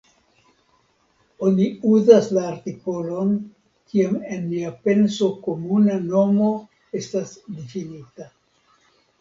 Oni 1.49 1.67
uzas 1.97 2.29
la 2.37 2.45
artikolon 2.53 3.35
kiam 3.91 4.15
en 4.37 4.49
nia 4.55 4.73
penso 4.89 5.31
komuna 5.49 6.01
nomo 6.09 6.51
estas 7.03 7.37
difinita. 7.61 8.31